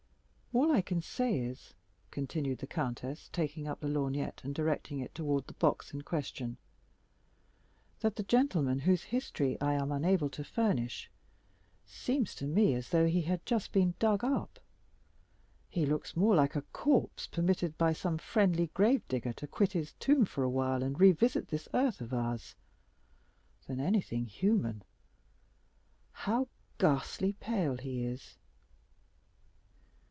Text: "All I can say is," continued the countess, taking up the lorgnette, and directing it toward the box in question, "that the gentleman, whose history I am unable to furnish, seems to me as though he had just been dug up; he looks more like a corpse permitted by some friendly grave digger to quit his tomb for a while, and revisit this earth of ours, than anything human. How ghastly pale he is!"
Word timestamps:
"All 0.53 0.69
I 0.69 0.81
can 0.81 1.01
say 1.01 1.39
is," 1.39 1.75
continued 2.11 2.57
the 2.57 2.67
countess, 2.67 3.29
taking 3.31 3.69
up 3.69 3.79
the 3.79 3.87
lorgnette, 3.87 4.43
and 4.43 4.53
directing 4.53 4.99
it 4.99 5.15
toward 5.15 5.47
the 5.47 5.53
box 5.53 5.93
in 5.93 6.01
question, 6.01 6.57
"that 8.01 8.17
the 8.17 8.23
gentleman, 8.23 8.79
whose 8.79 9.03
history 9.03 9.57
I 9.61 9.75
am 9.75 9.93
unable 9.93 10.27
to 10.31 10.43
furnish, 10.43 11.09
seems 11.85 12.35
to 12.35 12.47
me 12.47 12.73
as 12.73 12.89
though 12.89 13.07
he 13.07 13.21
had 13.21 13.45
just 13.45 13.71
been 13.71 13.93
dug 13.97 14.25
up; 14.25 14.59
he 15.69 15.85
looks 15.85 16.17
more 16.17 16.35
like 16.35 16.57
a 16.57 16.63
corpse 16.73 17.27
permitted 17.27 17.77
by 17.77 17.93
some 17.93 18.17
friendly 18.17 18.67
grave 18.73 19.07
digger 19.07 19.31
to 19.31 19.47
quit 19.47 19.71
his 19.71 19.93
tomb 20.01 20.25
for 20.25 20.43
a 20.43 20.49
while, 20.49 20.83
and 20.83 20.99
revisit 20.99 21.47
this 21.47 21.69
earth 21.73 22.01
of 22.01 22.13
ours, 22.13 22.55
than 23.67 23.79
anything 23.79 24.25
human. 24.25 24.83
How 26.11 26.49
ghastly 26.77 27.37
pale 27.39 27.77
he 27.77 28.03
is!" 28.03 28.35